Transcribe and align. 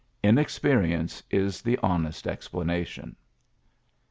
Inexperience 0.23 1.21
is 1.29 1.61
the 1.61 1.77
honest 1.83 2.25
explanation. 2.25 3.15